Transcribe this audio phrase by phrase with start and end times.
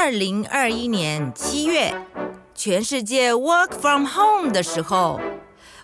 [0.00, 1.92] 二零二一年七月，
[2.54, 5.20] 全世界 work from home 的时候，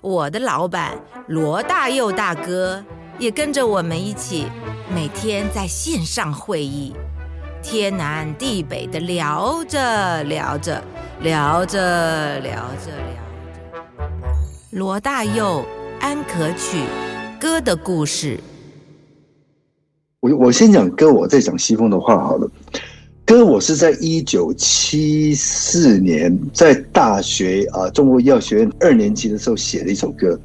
[0.00, 0.96] 我的老板
[1.26, 2.84] 罗大佑大哥
[3.18, 4.46] 也跟着我们一起，
[4.94, 6.94] 每天在线上会议，
[7.60, 10.80] 天南地北的聊着聊着
[11.20, 13.16] 聊着聊着聊
[13.66, 13.88] 着。
[14.70, 15.64] 罗大佑
[15.98, 16.84] 安可曲
[17.40, 18.38] 歌的故事。
[20.20, 22.48] 我我先讲歌，我再讲西风的话好了。
[23.26, 30.38] 歌我是在一九七四年在大学啊中国医药学院二年级的时候写的一首歌。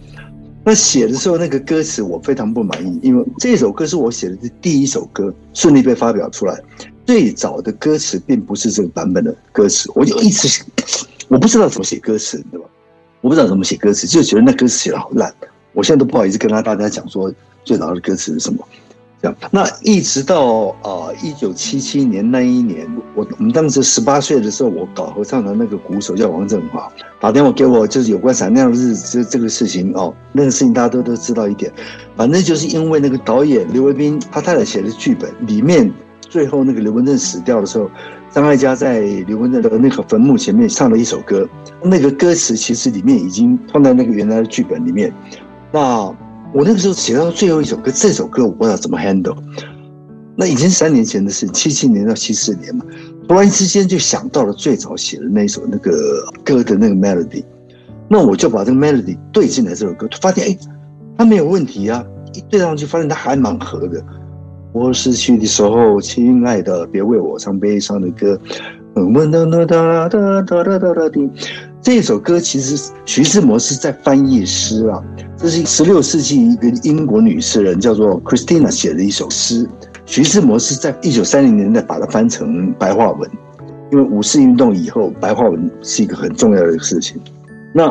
[0.63, 6.57] 那写的时候那个歌词我非常不满意，因为这首歌是我写的第一首歌，顺利被发表出来。
[7.05, 10.63] 最早的歌词并不是这个版本的歌词，我就一直
[11.27, 12.69] 我不知道怎么写歌词，你知道吧？
[13.21, 15.33] 我不知道怎么写歌词，就觉得那歌词写的好烂。
[15.73, 17.33] 我现在都不好意思跟他大家讲说
[17.65, 18.65] 最早的歌词是什么。
[19.21, 26.89] 这样，那一直到啊，一九七七年那一年，我我们当时十八岁的时候，我搞合唱团那个鼓手叫王振华，
[27.19, 31.69] 打电话给我，就是有关闪亮的日子这这个事情哦，那个事情大家都都知道一点，
[32.15, 37.91] 反正就是因为那个导演刘维斌他太太写的剧本里面，最后那个刘文正死掉的时候，
[38.31, 41.45] 张艾嘉在刘文正的那个坟墓前面唱了一首歌，
[41.83, 45.13] 那个歌词其实里面已经放在那个原来的剧本里面，
[45.73, 46.15] 那。
[46.53, 49.37] 我那个时候写到最后一首歌，这首歌我不知道怎么 handle。
[50.35, 52.83] 那已经三年前的事，七七年到七四年嘛，
[53.27, 55.91] 突然之间就想到了最早写的那首那个
[56.43, 57.43] 歌的那个 melody，
[58.07, 60.57] 那我就把这个 melody 对进来这首歌，发现哎，
[61.17, 64.01] 它没有问题啊，一对上去发现它还蛮合的。
[64.71, 68.39] 我失去的时候，亲爱的，别为我唱悲伤的歌。
[71.81, 75.01] 这首歌其实徐志摩是在翻译诗啊，
[75.37, 79.67] 这是十六世纪一个英国女诗人叫做 Christina 写的一首诗。
[80.05, 83.29] 徐志摩是在一九三零年代把它翻成白话文，
[83.91, 87.21] 因为五四运动以后，白话文是一个很重要的事情。
[87.73, 87.89] 那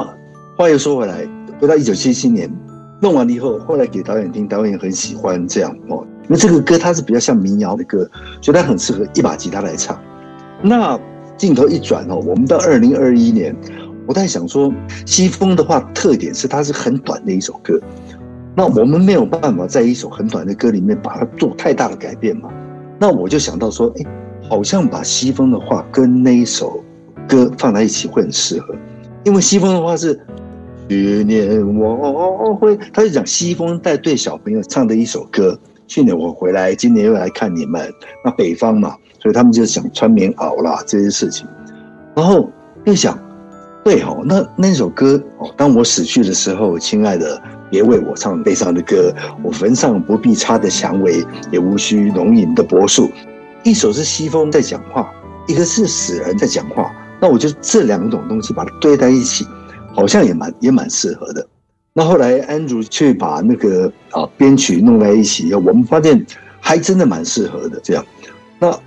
[0.57, 1.27] 话又说回来，
[1.59, 2.51] 回到一九七七年
[3.01, 8.09] 弄完了以后，后来给导演听，导演很喜欢这样哦，因为这个歌它是比较像民谣的歌，
[8.43, 9.99] 所以它很适合一把吉他来唱。
[10.61, 10.99] 那
[11.39, 13.57] 镜头一转哦，我们到二零二一年，
[14.07, 14.71] 我在想说，
[15.07, 17.81] 西风的话特点是它是很短的一首歌，
[18.57, 22.51] 那我们没有办法在一首很短的歌里面把它做太大的改变嘛？
[22.99, 24.05] 那我就想到说，哎，
[24.51, 26.83] 好像把西风的话跟那一首
[27.29, 28.75] 歌放在一起会很适合，
[29.23, 30.19] 因为西风的话是
[30.89, 35.57] 去年我会，他就讲西风带队小朋友唱的一首歌。
[35.89, 37.93] 去年我回来，今年又来看你们，
[38.25, 38.95] 那北方嘛。
[39.21, 41.45] 所以他们就想穿棉袄啦这些事情，
[42.15, 42.49] 然后
[42.85, 43.19] 又想，
[43.83, 49.13] 对哦，那那首歌哦，当我死去的时候，亲爱的，别为我唱悲伤的歌，
[49.43, 53.11] 我坟上不必插的蔷薇，也无需浓荫的柏树。
[53.65, 55.13] 一首是西风在讲话，
[55.49, 59.45] 一个是死人在讲话，那我就这两种东西把它堆在一起，
[59.97, 61.45] 好像也蛮也蛮适合的。
[61.99, 66.25] 那后来安竹去把那个啊编曲弄在一起，我们发现
[66.61, 67.81] 还真的蛮适合的。
[67.83, 68.07] 这样，
[68.61, 68.79] 那。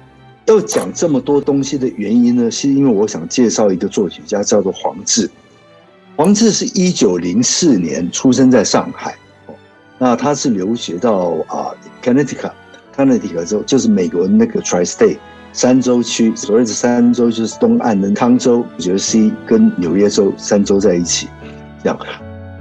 [0.47, 5.29] 要讲这么多东西的原因呢，是因为我想介绍一个作曲家，叫做黄志。
[6.17, 9.15] 黄志是一九零四年出生在上海，
[9.97, 11.71] 那他是留学到啊
[12.03, 15.19] Connecticut，Connecticut 州就是美国那个 Tri-State
[15.53, 21.29] 三州区，所谓的三州就是东岸的康州、纽约西跟纽约州三州在一起。
[21.81, 21.97] 这样，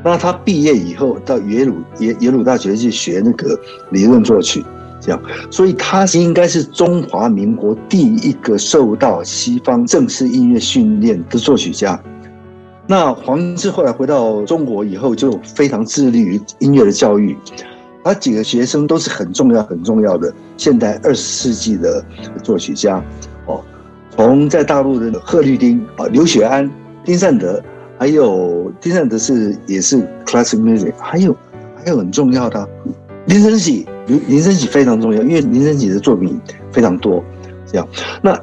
[0.03, 3.59] 那他毕业以后到耶鲁耶耶鲁大学去学那个
[3.91, 4.65] 理论作曲。
[5.03, 11.99] 这样，所以他应该是中华民国第一个受到西方正式音乐训练的作曲家。
[12.87, 17.35] 那黄志后来回到中国以后，就非常致力于音乐的教育。
[18.05, 22.05] 他几个学生都是很重要、很重要的现代二十世纪的
[22.43, 23.03] 作曲家。
[23.47, 23.63] 哦，
[24.15, 26.71] 从在大陆的贺绿汀啊、刘雪安、
[27.07, 27.63] 丁善德，
[28.01, 31.37] 还有丁善德是也是 classic music，还有
[31.77, 32.67] 还有很重要的。
[33.27, 36.41] 林晨喜，林林晨喜非常重要，因为林晨喜的作品
[36.73, 37.23] 非常多。
[37.67, 37.87] 这样，
[38.23, 38.35] 那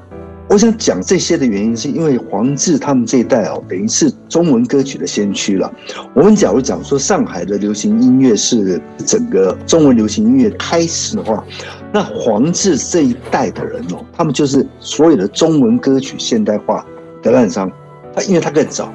[0.48, 5.74] 我想讲这些的原因，是因为黄志他们这一代哦，等于是中文歌曲的先驱了。
[6.14, 11.44] 我们假如讲说上海的流行音乐是整个中文流行音乐开始的话，
[11.92, 16.86] 那黄志这一代的人哦，他们就是所有的中文歌曲现代化
[17.24, 17.72] 的烂商。
[18.16, 18.94] 他因为他更早，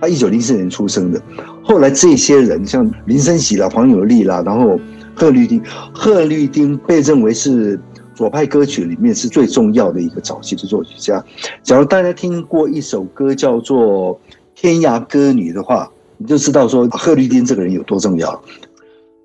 [0.00, 1.20] 他一九零四年出生的，
[1.62, 4.78] 后来这些人像林森喜啦、黄有利啦，然后。
[5.20, 5.60] 贺绿汀，
[5.92, 7.76] 贺绿汀被认为是
[8.14, 11.20] 左派歌曲里面是最重要的一个早期的作曲家。
[11.60, 14.14] 假如大家听过一首歌叫做
[14.54, 18.40] 《天涯歌女》的话，你就知道说贺绿汀这个人有多重要。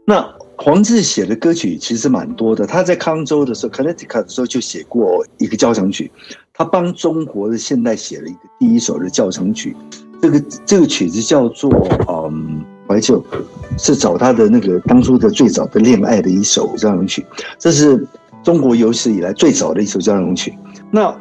[0.08, 6.12] 那黄志写的歌曲其实蛮多的，他在康州的时候，Connecticut 的时候就写过一个交响曲，
[6.56, 9.76] 他帮中国的现代写了一个第一首的教程曲，
[10.24, 11.70] 这个这个曲子叫做
[12.08, 13.22] 嗯怀旧，
[13.78, 17.26] 是找他的那个当初的最早的恋爱的一首交响曲，
[17.60, 18.08] 这是
[18.42, 20.58] 中国有史以来最早的一首交响曲。
[20.90, 21.14] 那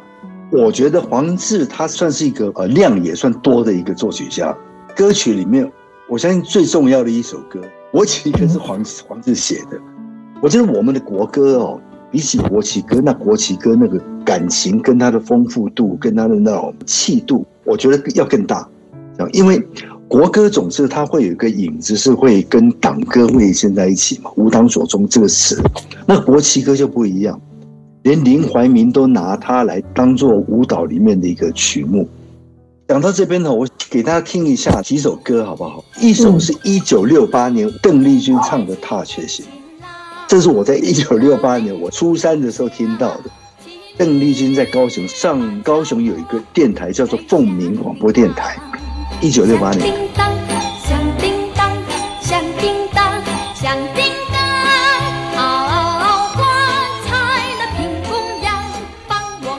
[0.53, 4.55] 我觉得黄志他算是一个呃量也算多的一个作曲家，
[4.95, 5.69] 歌曲里面
[6.07, 7.59] 我相信最重要的一首歌
[7.91, 9.77] 《国旗歌》是黄黄志写的。
[10.41, 18.65] 我觉得我们的国歌哦，比起国旗歌，那国旗歌那个感情跟它的丰富度，跟它的那种气度，我觉得要更大。
[19.31, 19.61] 因为
[20.07, 25.61] 国歌总是它会有一个影子，是会跟党歌会现在一起嘛，“吾党所宗”这个词。
[26.05, 27.39] 那国旗歌就不一样，
[28.03, 32.07] 连林怀民都拿它来当做舞蹈里面的一个曲目。
[32.87, 35.83] 讲到这边呢，我给大家听一下几首歌好不好？
[36.01, 39.45] 一首是一九六八年邓丽君唱的《踏雪行》。
[40.27, 43.23] 这是我在一九六八年我初三的时候听到的，
[43.97, 48.57] 邓丽君在高雄上高雄有一个电台叫做凤鸣广播电台，
[49.21, 49.93] 一九六八年。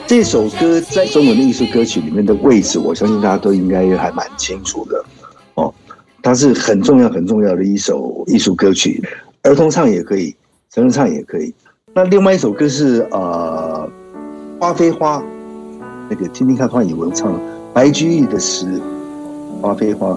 [0.07, 5.03] 这首歌在中文的艺术歌曲里面的位置，我相信大家都应该还蛮清楚的
[5.55, 5.73] 哦。
[6.21, 9.03] 它是很重要很重要的一首艺术歌曲，
[9.41, 10.33] 儿童唱也可以。
[10.71, 11.53] 成人唱也可以。
[11.93, 13.89] 那另外一首歌是呃，
[14.59, 15.23] 花非花，
[16.09, 17.39] 那个听听看范以文唱
[17.73, 18.65] 白居易的诗
[19.61, 20.09] 《花非花》。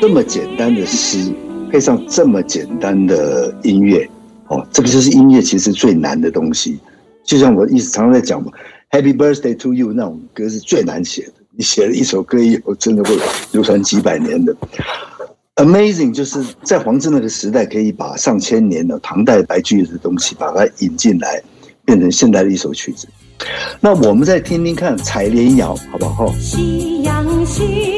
[0.00, 1.32] 这么简单的诗，
[1.70, 4.08] 配上这么简单的音乐。
[4.48, 6.78] 哦，这个就是音乐其实最难的东西，
[7.24, 8.52] 就像我一直常常在讲嘛
[8.92, 11.32] ，Happy Birthday to You 那种歌是最难写的。
[11.56, 13.16] 你写了一首歌以后，真的会
[13.52, 14.54] 流传几百年的。
[15.56, 21.42] Amazing 就是在黄志那个时代，可以把上千年的唐代白居易的东西把它引进来，
[21.84, 23.08] 变成现代的一首曲子。
[23.80, 26.30] 那我们再听听看《采莲谣》，好不好？
[26.38, 27.95] 夕阳西。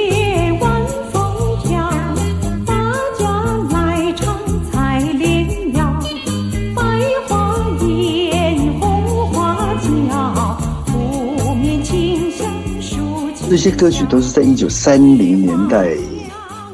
[13.48, 15.96] 这些歌曲都是在一九三零年代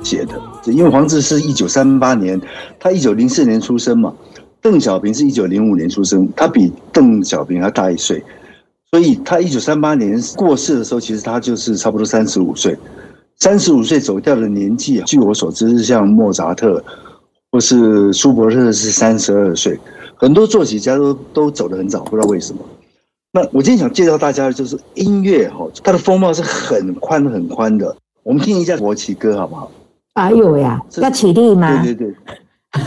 [0.02, 0.40] 写的，
[0.72, 2.40] 因为黄志是一九三八年，
[2.80, 4.12] 他一九零四年出生嘛。
[4.60, 8.20] 邓小平是一九零五年出生，他比邓小平还大一岁，
[8.90, 12.76] 所以他一九三八年过世的时候，其实他就是差不多三十五岁。
[13.38, 16.82] 三十五岁走掉的年纪啊，据我所知是像莫扎特
[17.52, 19.78] 或是舒伯特是三十二岁，
[20.16, 22.58] 很多作曲家都都走得很早，不知道为什么。
[23.36, 27.92] 那我今天想介绍大家的就是音乐哈，它的风貌是很宽很宽的。
[28.22, 29.68] 我们听一下国旗歌好不好？
[30.12, 31.82] 哎呦呀，要起立吗？
[31.82, 32.14] 对对对，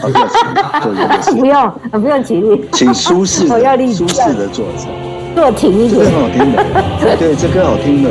[0.02, 3.60] 不要起立， 不用，不用起立，请舒适的、
[3.94, 4.88] 舒适的坐着，
[5.36, 6.06] 坐挺一点。
[6.06, 6.64] 这歌好听的，
[7.20, 8.10] 对，这歌好听的。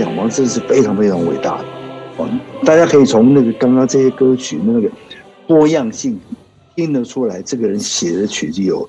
[0.00, 1.64] 讲，王志是非常非常伟大的。
[2.16, 2.28] 哦，
[2.64, 4.90] 大家可以从那个刚刚这些歌曲那个
[5.46, 6.18] 多样性
[6.74, 8.88] 听得出来，这个人写的曲子有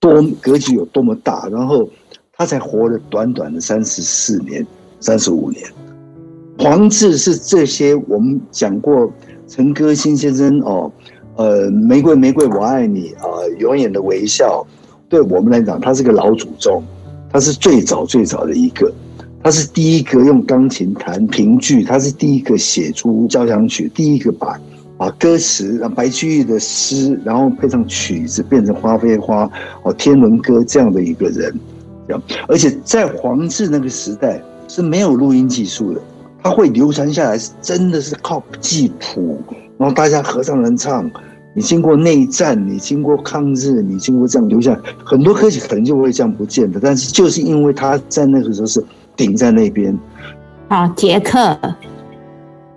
[0.00, 1.48] 多格局有多么大。
[1.52, 1.88] 然后
[2.32, 4.66] 他才活了短短的三十四年、
[4.98, 5.64] 三十五年。
[6.58, 9.12] 黄志是这些我们讲过，
[9.46, 10.90] 陈歌辛先生哦，
[11.36, 13.26] 呃，玫瑰玫瑰我爱你啊，
[13.60, 14.66] 永远的微笑。
[15.08, 16.82] 对我们来讲，他是个老祖宗，
[17.30, 18.92] 他是最早最早的一个。
[19.48, 24.60] 他是第一个用钢琴弹评剧，他是第一个写出交响曲，第一个把
[24.98, 29.50] 把歌词让白居易的诗，然后配上曲子变成花非花
[29.84, 31.50] 哦天伦歌这样的一个人，
[32.06, 34.38] 这样，而且在黄志那个时代
[34.68, 36.00] 是没有录音技术的，
[36.42, 39.40] 他会流传下来是真的是靠记谱，
[39.78, 41.10] 然后大家合唱人唱，
[41.54, 48.84] 你经过内战，你经过抗日，你经过这样留下很多歌曲可能就会这样不见的，但是就是因为他在那个时候是。
[49.18, 49.94] 顶在那边。
[50.70, 51.58] 好，杰克，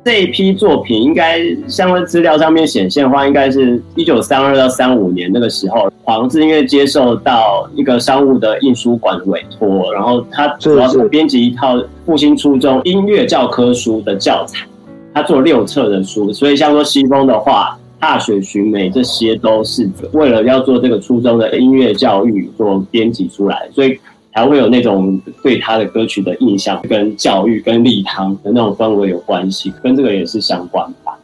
[0.04, 14.66] 这一批作品应该相关资料上面显现的话，应该是一九三二到三五年那个时候，黄志因为接受到一个商务的印书馆委托，然后他主要是编辑一套复兴初中音乐教科书的教材，
[15.14, 24.00] 他做六册的书，所以像说西风的话，大学寻美这些都是为了要做这个初中的音乐教育做编辑出来，所以
[24.34, 31.18] 才会有那种对他的歌曲的印象跟教育跟立堂的那种氛围有关系，跟这个也是相关吧。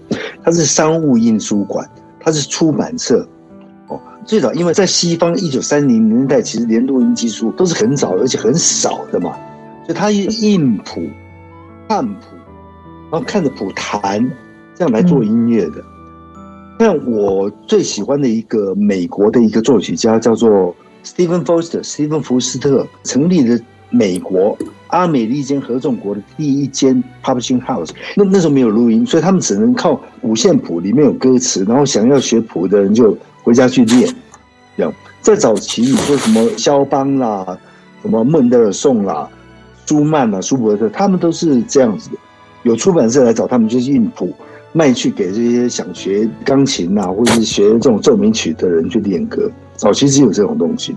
[0.43, 3.27] 它是商务印书馆，它是出版社。
[3.87, 9.31] 哦，最早因为在西方一九三零年代，其实连录音技术都是很早而且很少的嘛，
[9.85, 11.01] 所以它印谱、
[11.87, 12.21] 看谱，
[13.11, 14.29] 然后看着谱弹，
[14.75, 15.83] 这样来做音乐的。
[16.79, 20.75] 像我最喜欢的一个美国的一个作曲家叫做
[21.07, 23.59] Stephen Foster，斯蒂芬·福斯特成立的
[23.89, 27.91] 美国阿美利坚合众国的第一间 publishing house。
[28.15, 34.13] 那那时候没有录音，所以他们只能靠五线谱，里面有歌词，然后想要学谱的人就回家去练。
[34.75, 37.57] 这样，在早期你说什么肖邦啦，
[38.01, 39.29] 什么孟德尔颂啦，
[39.85, 42.17] 舒曼啦，舒伯特，他们都是这样子的。
[42.63, 44.35] 有出版社来找他们，就是印谱。
[44.73, 49.49] 卖去给这些想学钢琴呐，或者是学这种奏鸣曲的人去练歌。
[49.75, 50.95] 早期是有这种东西。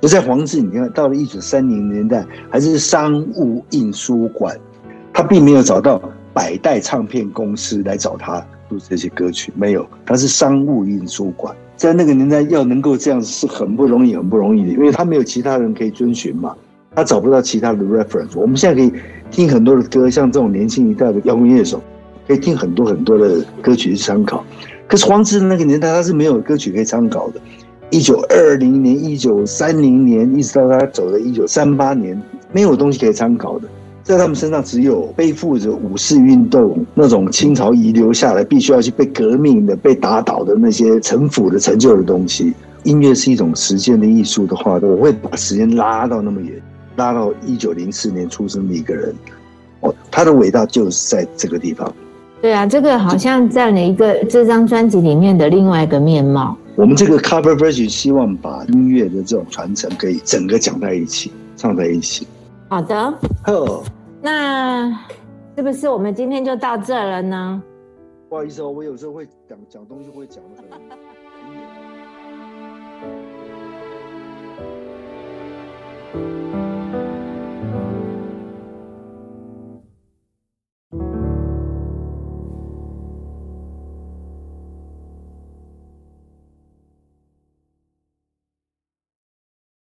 [0.00, 4.58] 就在黄志，你看到了一九三零年代，还是商务印书馆，
[5.12, 11.54] 他并没有找到百代唱片公司来找他录这些歌曲，没有，他是商务印书馆。
[11.76, 16.56] 在那个年代，要能够这样是很不容易，很不容易的，因为他没有其他人可以遵循嘛，
[16.94, 18.36] 他找不到其他的 reference。
[18.36, 18.92] 我们现在可以
[19.30, 21.80] 听很多的歌，像这种年轻一代的摇滚乐手。
[22.26, 24.44] 可以听很多很多的歌曲去参考，
[24.86, 27.40] 可是黄志那个年代他是没有歌曲可以参考的。
[27.90, 33.68] 一九二零年、一九三零年，一直到他走的一九三八年，没有东西可以参考的。
[34.02, 42.52] 在他们身上只有背负着五四运动那种清朝遗留下来，必须要去被革命的、被打倒的那些城府的成就的东西。
[42.84, 46.60] 音乐是一种时间的艺术的话，我会把时间拉到那么远，
[46.96, 49.14] 拉到一九零四年出生的一个人。
[49.80, 51.94] 哦，他的伟大就是在这个地方。
[52.42, 56.56] 对啊，这个好像占了一个这张专辑里面的另外一个面貌。
[56.74, 62.26] 我们这个 cover version 希望把音乐的这种传承可以整个讲在一起，唱在一起。
[62.68, 63.84] 好的，呵，
[64.20, 64.90] 那
[65.56, 67.62] 是不是我们今天就到这了呢？
[68.28, 70.78] 不好意思哦，我有时候会讲讲东西会讲的